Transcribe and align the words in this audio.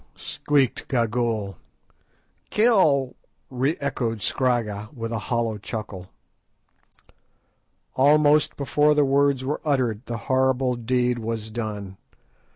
_"squeaked 0.19 0.87
Gagool. 0.87 1.57
"Kill!" 2.49 3.15
re 3.51 3.77
echoed 3.79 4.21
Scragga, 4.23 4.89
with 4.95 5.11
a 5.11 5.19
hollow 5.29 5.59
chuckle. 5.59 6.09
Almost 7.95 8.55
before 8.57 8.95
the 8.95 9.05
words 9.05 9.45
were 9.45 9.61
uttered 9.63 10.03
the 10.07 10.17
horrible 10.25 10.73
deed 10.73 11.19
was 11.19 11.51
done. 11.51 11.97